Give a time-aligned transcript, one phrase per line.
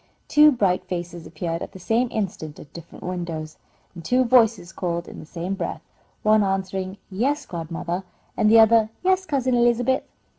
[0.27, 3.57] Two bright faces appeared at the same instant at different windows,
[3.93, 5.83] and two voices called in the same breath,
[6.23, 8.03] one answering, "Yes, godmother,"
[8.35, 10.01] and the other, "Yes, Cousin Elizabeth."